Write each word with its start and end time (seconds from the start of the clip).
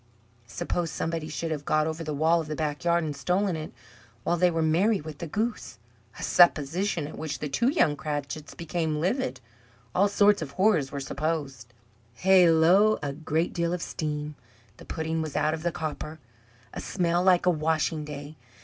Suppose 0.47 0.89
somebody 0.89 1.29
should 1.29 1.51
have 1.51 1.63
got 1.63 1.85
over 1.85 2.03
the 2.03 2.11
wall 2.15 2.41
of 2.41 2.47
the 2.47 2.55
backyard 2.55 3.03
and 3.03 3.15
stolen 3.15 3.55
it, 3.55 3.71
while 4.23 4.35
they 4.35 4.49
were 4.49 4.63
merry 4.63 4.99
with 4.99 5.19
the 5.19 5.27
goose 5.27 5.77
a 6.17 6.23
supposition 6.23 7.05
at 7.05 7.19
which 7.19 7.37
the 7.37 7.47
two 7.47 7.69
young 7.69 7.95
Cratchits 7.95 8.55
became 8.55 8.99
livid! 8.99 9.41
All 9.93 10.07
sorts 10.07 10.41
of 10.41 10.53
horrors 10.53 10.91
were 10.91 10.99
supposed. 10.99 11.71
Hallo! 12.15 12.97
A 13.03 13.13
great 13.13 13.53
deal 13.53 13.73
of 13.73 13.81
steam! 13.83 14.33
The 14.77 14.85
pudding 14.85 15.21
was 15.21 15.35
out 15.35 15.53
of 15.53 15.61
the 15.61 15.71
copper. 15.71 16.17
A 16.73 16.81
smell 16.81 17.21
like 17.21 17.45
a 17.45 17.51
washing 17.51 18.03
day! 18.03 18.37